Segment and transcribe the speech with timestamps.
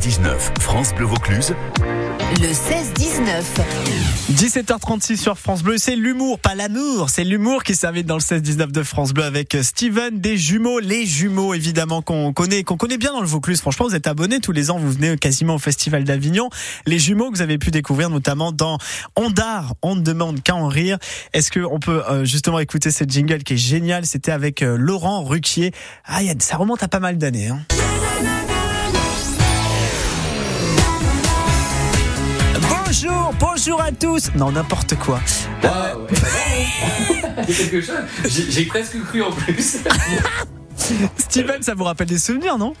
[0.00, 1.54] 16-19, France Bleu Vaucluse.
[2.40, 3.42] Le 16-19.
[4.32, 8.70] 17h36 sur France Bleu, c'est l'humour, pas l'amour, c'est l'humour qui s'invite dans le 16-19
[8.70, 13.12] de France Bleu avec Steven, des jumeaux, les jumeaux évidemment qu'on connaît, qu'on connaît bien
[13.12, 13.60] dans le Vaucluse.
[13.60, 16.48] Franchement, vous êtes abonnés tous les ans, vous venez quasiment au Festival d'Avignon.
[16.86, 18.78] Les jumeaux que vous avez pu découvrir notamment dans
[19.16, 20.98] Ondar, on ne demande qu'à en rire.
[21.34, 25.24] Est-ce qu'on peut euh, justement écouter cette jingle qui est géniale C'était avec euh, Laurent
[25.24, 25.72] Ruquier.
[26.06, 27.48] Ah, ça remonte à pas mal d'années.
[27.48, 27.60] Hein.
[32.90, 34.34] Bonjour, bonjour à tous.
[34.34, 35.20] Non, n'importe quoi.
[35.62, 37.46] Ouais.
[37.46, 37.94] quelque chose.
[38.24, 39.76] J'ai presque cru en plus.
[41.16, 42.74] Steven, ça vous rappelle des souvenirs, non?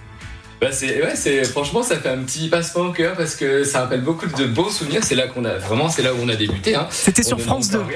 [0.60, 3.82] Bah c'est ouais, c'est franchement ça fait un petit passeport au cœur parce que ça
[3.82, 5.04] rappelle beaucoup de beaux souvenirs.
[5.04, 6.74] C'est là qu'on a vraiment c'est là où on a débuté.
[6.74, 6.88] Hein.
[6.90, 7.94] C'était sur France demande 2.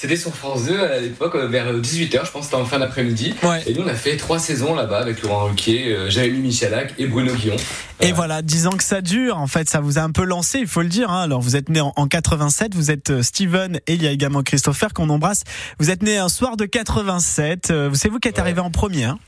[0.00, 3.34] C'était sur France 2 à l'époque euh, vers 18h, je pense c'était en fin d'après-midi.
[3.42, 3.64] Ouais.
[3.66, 7.06] Et nous on a fait trois saisons là-bas avec Laurent Ruquier, euh, Jérémy Michalak et
[7.08, 7.56] Bruno Guillon.
[8.00, 10.60] Et voilà, dix ans que ça dure, en fait, ça vous a un peu lancé,
[10.60, 11.10] il faut le dire.
[11.10, 11.22] Hein.
[11.22, 14.12] Alors, vous êtes né en, en 87, vous êtes euh, Steven et il y a
[14.12, 15.42] également Christopher qu'on embrasse.
[15.80, 17.72] Vous êtes né un soir de 87.
[17.72, 18.42] euh, C'est vous qui êtes Ouais.
[18.42, 19.02] arrivé en premier.
[19.02, 19.18] Hein.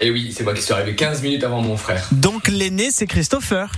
[0.00, 2.08] Et oui, c'est moi qui suis arrivé 15 minutes avant mon frère.
[2.12, 3.70] Donc, l'aîné, c'est Christopher.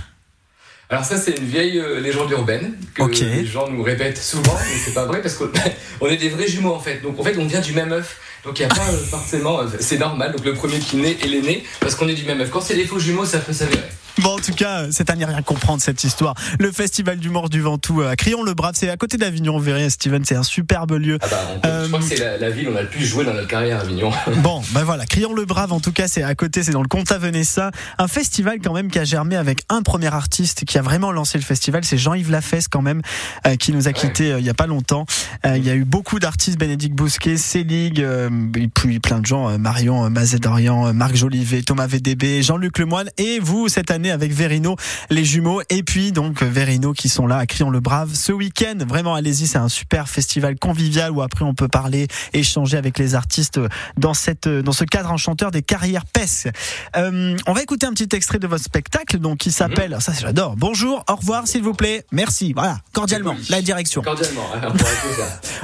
[0.89, 3.19] Alors ça c'est une vieille euh, légende urbaine que Ok.
[3.19, 5.49] les gens nous répètent souvent, mais c'est pas vrai parce qu'on
[6.01, 7.01] on est des vrais jumeaux en fait.
[7.01, 8.19] Donc en fait on vient du même œuf.
[8.45, 10.31] Donc il n'y a pas euh, forcément, euh, c'est normal.
[10.31, 12.49] Donc le premier qui naît est l'aîné parce qu'on est du même œuf.
[12.49, 13.83] Quand c'est des faux jumeaux, ça peut s'avérer.
[14.19, 16.33] Bon, en tout cas, c'est à n'y rien comprendre cette histoire.
[16.59, 20.25] Le Festival du Mort du Ventoux à Crillon-le-Brave, c'est à côté d'Avignon, vous verrez, Steven,
[20.25, 21.19] c'est un superbe lieu.
[21.21, 22.87] Ah bah, peut- Euh, je crois que c'est la, la ville où on a le
[22.89, 24.11] plus joué dans notre carrière Avignon.
[24.37, 27.71] Bon, ben voilà, Crillon-le-Brave, en tout cas, c'est à côté, c'est dans le comte Venessa.
[27.99, 31.37] Un festival quand même qui a germé avec un premier artiste qui a vraiment lancé
[31.37, 33.01] le festival, c'est Jean-Yves Lafesse quand même,
[33.45, 35.05] euh, qui nous a quittés euh, il y a pas longtemps.
[35.45, 39.25] Euh, il y a eu beaucoup d'artistes, Bénédicte Bousquet, Célig, euh, et puis plein de
[39.25, 43.91] gens, euh, Marion euh, Mazet-Dorian, euh, Marc Jolivet, Thomas VDB, Jean-Luc Lemoine, et vous, cette
[43.91, 44.75] année, avec Verino,
[45.09, 48.77] les jumeaux, et puis donc euh, Verino qui sont là à Crillon-le-Brave ce week-end.
[48.87, 53.15] Vraiment, allez-y, c'est un super festival convivial où après on peut parler, échanger avec les
[53.15, 56.51] artistes euh, dans cette dans ce cadre enchanteur des carrières PES.
[56.95, 60.55] Euh, on va écouter un petit extrait de votre spectacle donc qui s'appelle ça j'adore.
[60.55, 62.05] Bonjour, au revoir s'il vous plaît.
[62.11, 62.53] Merci.
[62.53, 64.01] Voilà, cordialement la direction.
[64.01, 64.73] Cordialement, hein,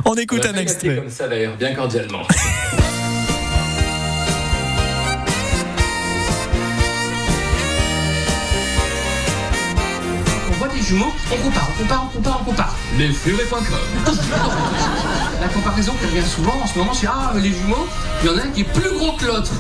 [0.06, 0.96] on écoute On un extrait.
[0.98, 2.24] comme ça d'ailleurs, bien cordialement.
[10.94, 12.76] jumeaux, on compare, on compare, on compare, on compare.
[12.98, 13.64] Lesfurets.com
[15.42, 17.88] La comparaison qui revient souvent en ce moment, c'est Ah, les jumeaux,
[18.22, 19.52] il y en a un qui est plus gros que l'autre.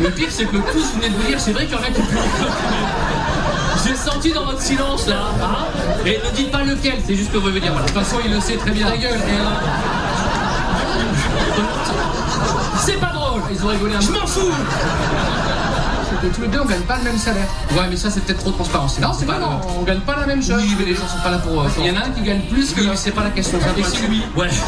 [0.00, 1.82] Le pire, c'est que le vous venez de vous dire, c'est vrai qu'il y en
[1.82, 2.56] a qui est plus gros que l'autre.
[3.86, 5.64] J'ai senti dans votre silence là, hein
[6.06, 7.72] Et ne dites pas lequel, c'est juste que vous voulez dire.
[7.72, 7.86] Voilà.
[7.86, 8.90] De toute façon, il le sait très bien.
[8.90, 9.44] Ta gueule, et, euh,
[12.78, 14.04] C'est pas drôle Ils ont rigolé un peu.
[14.04, 14.52] Je m'en fous
[16.20, 17.46] que tous les deux on gagne pas le même salaire.
[17.72, 18.86] Ouais, mais ça c'est peut-être trop transparent.
[19.00, 20.62] Non, c'est pas, non, on gagne pas la même chose.
[20.62, 21.62] Oui, mais les gens sont pas là pour.
[21.62, 22.98] euh, Il y en a un qui gagne plus que l'autre.
[22.98, 23.58] c'est pas la question.
[23.76, 24.22] Et c'est lui.
[24.36, 24.48] Ouais.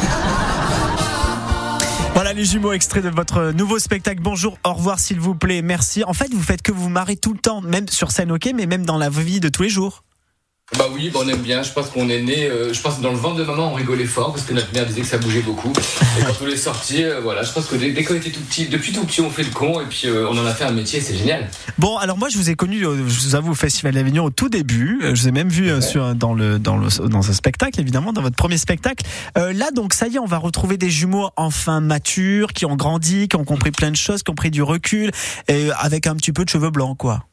[2.14, 4.20] Voilà les jumeaux extraits de votre nouveau spectacle.
[4.22, 5.62] Bonjour, au revoir s'il vous plaît.
[5.62, 6.04] Merci.
[6.04, 8.50] En fait, vous faites que vous vous marrez tout le temps, même sur scène, ok,
[8.54, 10.04] mais même dans la vie de tous les jours.
[10.78, 11.62] Bah oui, bah on aime bien.
[11.62, 12.46] Je pense qu'on est né.
[12.46, 14.72] euh, je pense que dans le ventre de maman, on rigolait fort parce que notre
[14.72, 15.72] mère disait que ça bougeait beaucoup.
[16.18, 18.40] Et quand on est sorti, euh, voilà, je pense que dès, dès qu'on était tout
[18.40, 20.64] petit, depuis tout petit, on fait le con et puis euh, on en a fait
[20.64, 21.00] un métier.
[21.00, 21.48] C'est génial.
[21.78, 24.30] Bon, alors moi je vous ai connu, euh, je vous avoue, au Festival d'Avignon au
[24.30, 25.00] tout début.
[25.02, 28.22] Je vous ai même vu sur dans le dans le dans un spectacle, évidemment, dans
[28.22, 29.04] votre premier spectacle.
[29.38, 32.76] Euh, là, donc ça y est, on va retrouver des jumeaux enfin matures, qui ont
[32.76, 35.10] grandi, qui ont compris plein de choses, qui ont pris du recul,
[35.48, 37.24] et avec un petit peu de cheveux blancs, quoi.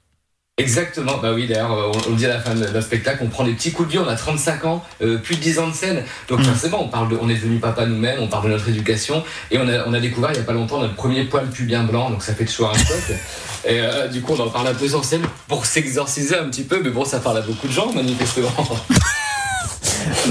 [0.61, 1.17] Exactement.
[1.17, 3.43] Bah oui, d'ailleurs, euh, on, on le dit à la fin notre spectacle, on prend
[3.43, 4.01] des petits coups de vieux.
[4.01, 6.03] On a 35 ans, euh, plus de 10 ans de scène.
[6.29, 6.43] Donc Mm.
[6.45, 9.57] forcément, on parle de, on est devenu papa nous-mêmes, on parle de notre éducation et
[9.57, 12.09] on a, on a découvert il y a pas longtemps notre premier poil pubien blanc.
[12.09, 13.15] Donc ça fait toujours un choc.
[13.63, 16.63] Et euh, du coup, on en parle un peu sur scène pour s'exorciser un petit
[16.63, 16.81] peu.
[16.83, 18.49] Mais bon, ça parle à beaucoup de gens manifestement.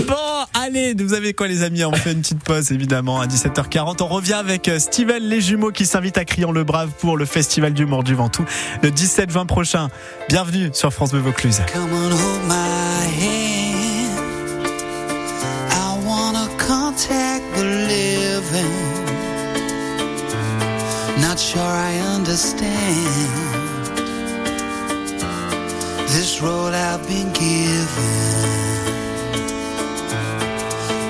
[0.06, 0.14] Bon,
[0.54, 1.84] allez, vous avez quoi les amis?
[1.84, 4.02] On fait une petite pause évidemment à 17h40.
[4.02, 7.24] On revient avec euh, Steven les jumeaux qui s'invitent à Crillon le Brave pour le
[7.24, 8.44] Festival du Mort du Ventoux
[8.82, 9.88] le 17-20 prochain.
[10.28, 11.60] Bienvenue sur France Bleu Vaucluse.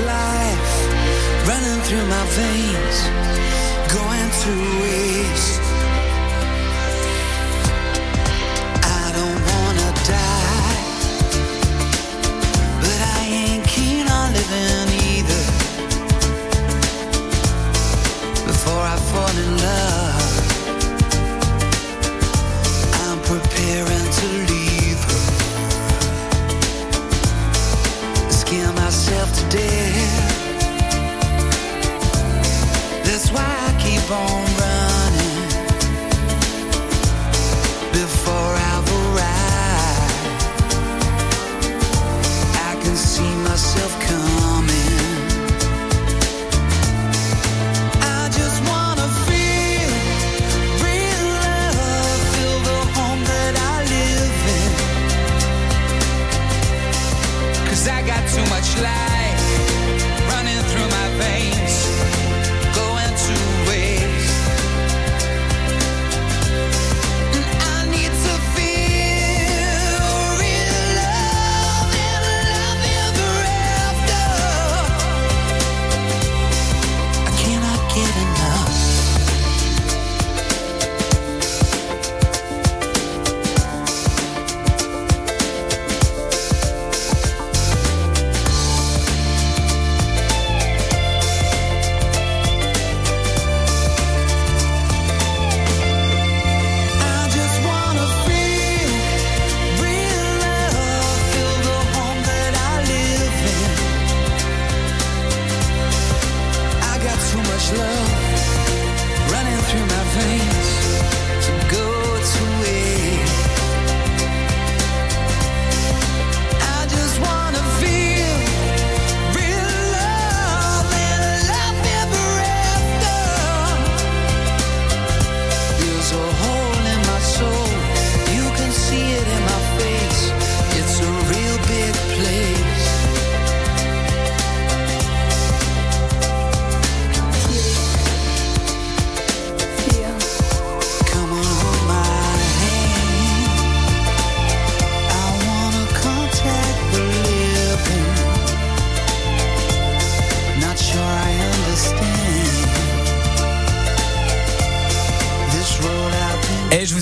[0.00, 2.98] Life running through my veins,
[3.92, 5.75] going to waste.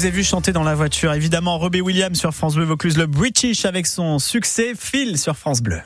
[0.05, 3.65] Ai vu chanter dans la voiture, évidemment Robbie Williams sur France Bleu Vaucluse, le British
[3.65, 5.81] avec son succès, Phil sur France Bleu.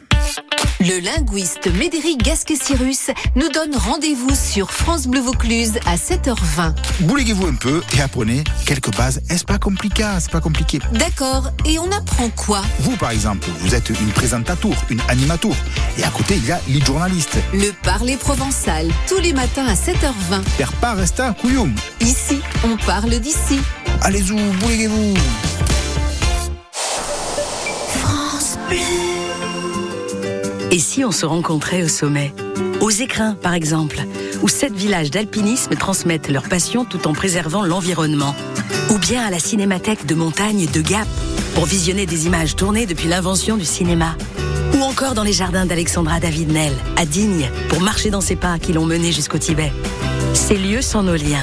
[0.81, 6.75] Le linguiste Médéric Gasquet-Cyrus nous donne rendez-vous sur France Bleu Vaucluse à 7h20.
[7.01, 9.21] Bouleguez-vous un peu et apprenez quelques bases.
[9.29, 10.05] Est-ce pas compliqué?
[10.21, 10.79] C'est pas compliqué.
[10.93, 12.63] D'accord, et on apprend quoi?
[12.81, 15.55] Vous, par exemple, vous êtes une présentateur, une animateur.
[15.99, 17.39] Et à côté, il y a les journalistes.
[17.53, 20.43] Le parler provençal, tous les matins à 7h20.
[20.59, 21.71] Per pas resta couillon.
[22.01, 23.59] Ici, on parle d'ici.
[24.03, 25.15] Allez-y, bouleguez-vous.
[30.71, 32.35] Et si on se rencontrait au sommet?
[32.81, 33.99] Aux écrins, par exemple,
[34.43, 38.35] où sept villages d'alpinisme transmettent leur passion tout en préservant l'environnement.
[38.91, 41.09] Ou bien à la cinémathèque de montagne de Gap,
[41.55, 44.17] pour visionner des images tournées depuis l'invention du cinéma.
[44.79, 48.73] Ou encore dans les jardins d'Alexandra David-Nel, à Digne, pour marcher dans ses pas qui
[48.73, 49.73] l'ont mené jusqu'au Tibet.
[50.35, 51.43] Ces lieux sont nos liens.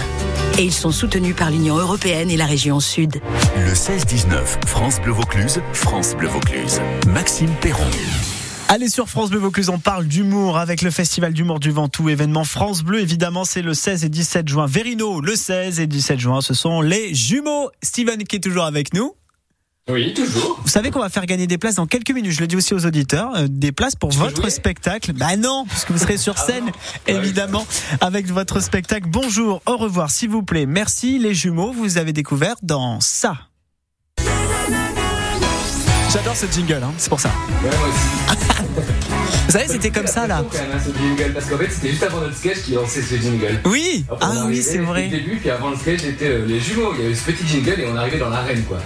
[0.58, 3.20] Et ils sont soutenus par l'Union européenne et la région Sud.
[3.58, 6.80] Le 16-19, France Bleu Vaucluse, France Bleu Vaucluse.
[7.08, 7.84] Maxime Perron.
[8.70, 12.46] Allez sur France Bleu Vaucluse, on parle d'humour avec le Festival d'humour du Ventoux, événement
[12.46, 14.66] France Bleu, évidemment c'est le 16 et 17 juin.
[14.66, 17.70] Verino, le 16 et 17 juin, ce sont les jumeaux.
[17.84, 19.14] Steven qui est toujours avec nous.
[19.88, 20.60] Oui, toujours.
[20.64, 22.74] Vous savez qu'on va faire gagner des places dans quelques minutes, je le dis aussi
[22.74, 25.14] aux auditeurs, euh, des places pour votre spectacle.
[25.14, 26.72] Bah non, puisque vous serez sur scène,
[27.06, 27.68] évidemment,
[28.02, 29.06] avec votre spectacle.
[29.08, 30.66] Bonjour, au revoir, s'il vous plaît.
[30.66, 33.38] Merci les jumeaux, vous avez découvert dans ça.
[36.12, 37.30] J'adore ce jingle, hein, c'est pour ça.
[37.64, 38.36] Ouais, moi aussi.
[39.46, 40.44] Vous savez, c'était comme ça là.
[40.52, 43.02] quand même, hein, ce jingle, parce qu'en fait, c'était juste avant notre sketch qui lançait
[43.04, 43.62] ce jingle.
[43.66, 45.08] Oui, ah oui, c'est Au vrai.
[45.08, 46.94] début, puis avant le sketch, c'était euh, les jumeaux.
[46.98, 48.80] Il y avait ce petit jingle et on arrivait dans l'arène, quoi.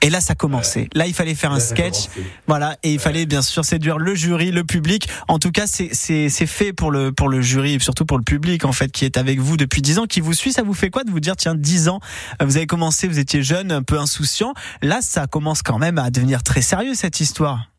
[0.00, 0.88] Et là, ça commençait.
[0.94, 2.08] Là, il fallait faire un sketch.
[2.46, 2.76] Voilà.
[2.82, 5.08] Et il fallait bien sûr séduire le jury, le public.
[5.28, 8.18] En tout cas, c'est, c'est, c'est fait pour le, pour le jury et surtout pour
[8.18, 10.52] le public, en fait, qui est avec vous depuis 10 ans, qui vous suit.
[10.52, 12.00] Ça vous fait quoi de vous dire, tiens, 10 ans,
[12.40, 14.54] euh, vous avez commencé, vous étiez jeune, un peu insouciant.
[14.82, 17.71] Là, ça commence quand même à devenir très sérieux, cette histoire.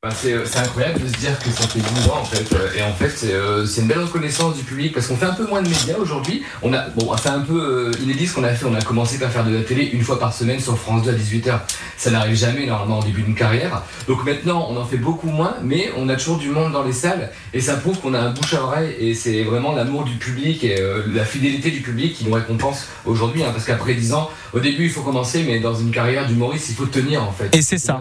[0.00, 2.54] Bah, c'est euh, c'est incroyable de se dire que ça fait 12 ans en fait.
[2.54, 5.26] Euh, Et en fait, c'est euh, c'est une belle reconnaissance du public parce qu'on fait
[5.26, 6.44] un peu moins de médias aujourd'hui.
[6.62, 8.64] On a, bon, c'est un peu inédit ce qu'on a fait.
[8.64, 11.10] On a commencé par faire de la télé une fois par semaine sur France 2
[11.10, 11.58] à 18h.
[11.96, 13.82] Ça n'arrive jamais normalement au début d'une carrière.
[14.06, 16.92] Donc maintenant, on en fait beaucoup moins, mais on a toujours du monde dans les
[16.92, 20.14] salles et ça prouve qu'on a un bouche à oreille et c'est vraiment l'amour du
[20.14, 23.42] public et euh, la fidélité du public qui nous récompense aujourd'hui.
[23.42, 26.68] hein, parce qu'après 10 ans, au début, il faut commencer, mais dans une carrière d'humoriste,
[26.68, 27.52] il faut tenir en fait.
[27.52, 28.00] Et c'est ça.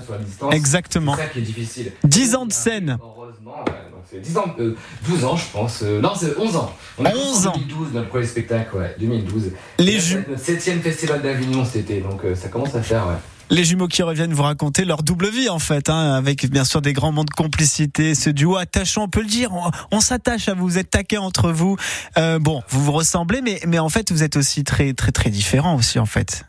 [0.51, 1.15] Exactement.
[1.15, 1.86] C'est ça qui est difficile.
[2.03, 2.97] 10 ans de scène.
[3.01, 4.75] Heureusement, ouais, donc c'est 10 ans, euh,
[5.07, 5.81] 12 ans, je pense.
[5.83, 6.71] euh, non, c'est 11 ans.
[6.97, 7.53] On a 11 commencé en ans.
[7.57, 9.51] 2012, notre premier spectacle, ouais, 2012.
[9.79, 13.15] Les ju- Notre 7 festival d'Avignon cet été, donc euh, ça commence à faire, ouais.
[13.49, 16.81] Les jumeaux qui reviennent vous raconter leur double vie en fait, hein, avec bien sûr
[16.81, 20.49] des grands moments de complicité, ce duo attachant, on peut le dire, on, on s'attache
[20.49, 21.77] à vous, vous êtes taqués entre vous.
[22.17, 25.29] Euh, bon, vous vous ressemblez, mais, mais en fait vous êtes aussi très très très
[25.29, 26.43] différents aussi en fait.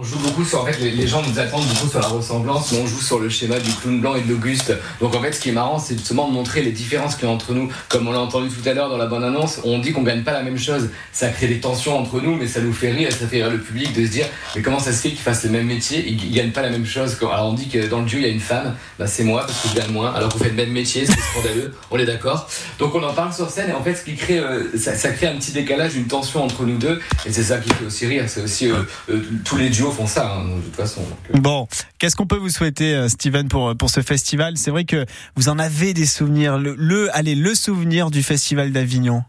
[0.00, 2.78] On joue beaucoup sur, en fait, les, gens nous attendent beaucoup sur la ressemblance, mais
[2.78, 4.72] on joue sur le schéma du clown blanc et de l'Auguste.
[5.00, 7.28] Donc en fait, ce qui est marrant, c'est justement de montrer les différences qu'il y
[7.28, 7.68] a entre nous.
[7.88, 10.22] Comme on l'a entendu tout à l'heure dans la bonne annonce, on dit qu'on gagne
[10.22, 10.90] pas la même chose.
[11.10, 13.58] Ça crée des tensions entre nous, mais ça nous fait rire ça fait rire le
[13.58, 16.08] public de se dire, mais comment ça se fait qu'ils fassent le même métier?
[16.08, 18.22] Et qu'ils gagnent pas la même chose Alors on dit que dans le duo, il
[18.22, 20.50] y a une femme, bah c'est moi parce que je gagne moins, alors qu'on fait
[20.50, 22.48] le même métier, c'est scandaleux, on est d'accord.
[22.78, 25.10] Donc on en parle sur scène et en fait, ce qui crée, euh, ça, ça
[25.10, 28.06] crée un petit décalage, une tension entre nous deux, et c'est ça qui fait aussi
[28.06, 28.26] rire.
[28.28, 28.76] C'est aussi, euh,
[29.10, 29.87] euh, tous les duos
[30.18, 30.46] hein,
[30.78, 31.38] euh.
[31.38, 31.66] Bon,
[31.98, 34.56] qu'est-ce qu'on peut vous souhaiter, euh, Steven, pour pour ce festival?
[34.56, 36.58] C'est vrai que vous en avez des souvenirs.
[36.58, 39.22] Le, le allez, le souvenir du festival d'Avignon.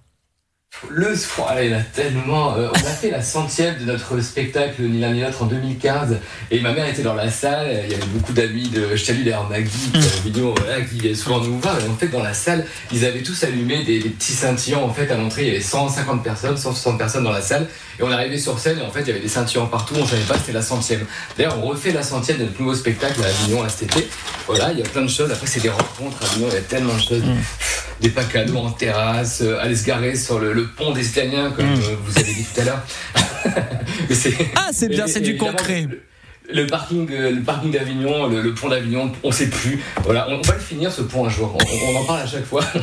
[0.88, 1.13] Le
[1.61, 2.55] il y en a tellement.
[2.55, 6.17] euh, on a fait la centième de notre spectacle Ni l'un ni l'autre en 2015
[6.51, 7.81] et ma mère était dans la salle.
[7.85, 8.95] Il y avait beaucoup d'amis de.
[8.95, 9.65] Je salue d'ailleurs une
[10.23, 11.77] vidéo voilà, qui vient souvent nous voir.
[11.79, 14.83] Et en fait, dans la salle, ils avaient tous allumé des, des petits scintillants.
[14.83, 17.67] En fait, à l'entrée, il y avait 150 personnes, 160 personnes dans la salle.
[17.99, 19.95] Et on arrivait sur scène et en fait, il y avait des scintillants partout.
[19.99, 21.05] On savait pas c'était la centième.
[21.38, 24.07] D'ailleurs, on refait la centième de notre nouveau spectacle à Avignon là, cet été.
[24.47, 25.29] Voilà, il y a plein de choses.
[25.31, 26.47] Après, c'est des rencontres à Avignon.
[26.51, 27.23] Il y a tellement de choses.
[28.01, 31.51] Des packs à en terrasse, euh, aller se garer sur le, le pont des Italiens,
[31.51, 32.84] comme euh, vous avez dit tout à l'heure.
[34.56, 35.88] Ah, c'est bien, c'est du concret.
[35.89, 36.01] Le,
[36.51, 39.84] le parking, euh, le parking d'Avignon, le, le pont d'Avignon, on sait plus.
[40.03, 41.56] Voilà, on, on va le finir ce pont un jour.
[41.60, 42.63] On, on en parle à chaque fois.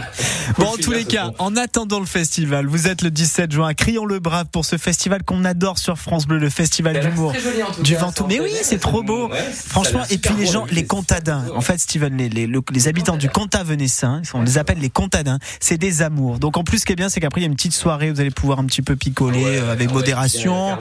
[0.58, 1.44] Bon, en le tous les cas, pont.
[1.46, 5.44] en attendant le festival, vous êtes le 17 juin à Crillon-le-Brave pour ce festival qu'on
[5.44, 7.32] adore sur France Bleu, le festival d'humour.
[7.32, 8.26] très joli, en tout Du cas, Ventoux.
[8.28, 9.28] Mais oui, c'est trop beau.
[9.28, 11.44] ouais, Franchement, et puis les gens, le les contadins.
[11.54, 14.88] En fait, Steven, les, les, le- les habitants du Comtat venessin, on les appelle les
[14.90, 16.38] contadins, c'est des amours.
[16.38, 18.12] Donc en plus, ce qui est bien, c'est qu'après, il y a une petite soirée,
[18.12, 20.78] vous allez pouvoir un petit peu picoler Ouais, euh, avec modération.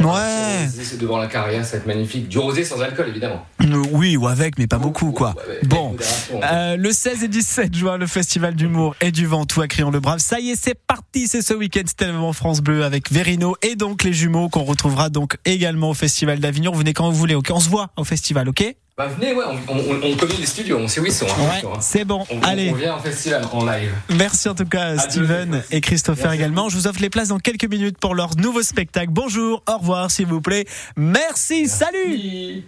[0.00, 0.68] bon, Ouais.
[0.82, 2.05] C'est devant la carrière, ça va être magnifique.
[2.06, 3.46] Du rosé sans alcool, évidemment.
[3.62, 5.34] Euh, Oui, ou avec, mais pas beaucoup, quoi.
[5.64, 5.90] Bon.
[5.90, 6.40] modération.
[6.42, 10.18] Euh, le 16 et 17 juin, le festival d'humour et du Ventoux à Crillon-le-Brave.
[10.18, 13.74] Ça y est, c'est parti, c'est ce week-end, c'était en France Bleu avec Verino et
[13.76, 16.72] donc les jumeaux qu'on retrouvera donc également au festival d'Avignon.
[16.72, 17.50] Venez quand vous voulez, ok?
[17.52, 18.74] On se voit au festival, ok?
[18.98, 21.26] Bah venez, ouais, on, on, on connaît les studios, on sait où ils sont.
[21.26, 21.78] hein, Ouais, hein.
[21.82, 22.24] c'est bon.
[22.30, 22.70] On, Allez.
[22.70, 23.92] on vient en festival, en live.
[24.08, 26.38] Merci en tout cas À Steven et Christopher Merci.
[26.38, 26.70] également.
[26.70, 29.10] Je vous offre les places dans quelques minutes pour leur nouveau spectacle.
[29.10, 30.64] Bonjour, au revoir s'il vous plaît.
[30.96, 32.62] Merci, salut.